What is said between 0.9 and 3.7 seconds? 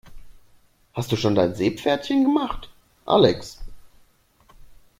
Hast du schon dein Seepferdchen gemacht, Alex?